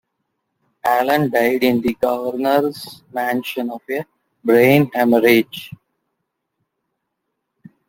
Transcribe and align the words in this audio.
Allen 0.83 1.29
died 1.29 1.63
in 1.63 1.79
the 1.79 1.93
governor's 1.93 3.03
mansion 3.13 3.69
of 3.69 3.81
a 3.91 4.03
brain 4.43 4.89
hemorrhage. 4.95 5.69